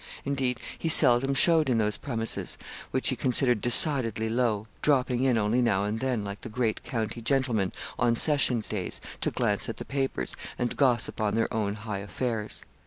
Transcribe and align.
Indeed 0.25 0.59
he 0.79 0.89
seldom 0.89 1.35
showed 1.35 1.69
in 1.69 1.77
those 1.77 1.97
premises, 1.97 2.57
which 2.89 3.09
he 3.09 3.15
considered 3.15 3.61
decidedly 3.61 4.29
low, 4.31 4.65
dropping 4.81 5.21
in 5.21 5.37
only 5.37 5.61
now 5.61 5.83
and 5.83 5.99
then, 5.99 6.23
like 6.23 6.41
the 6.41 6.49
great 6.49 6.81
county 6.83 7.21
gentlemen, 7.21 7.71
on 7.99 8.15
sessions 8.15 8.67
days, 8.67 8.99
to 9.19 9.29
glance 9.29 9.69
at 9.69 9.77
the 9.77 9.85
papers, 9.85 10.35
and 10.57 10.75
gossip 10.75 11.21
on 11.21 11.35
their 11.35 11.53
own 11.53 11.75
high 11.75 11.99
affairs. 11.99 12.65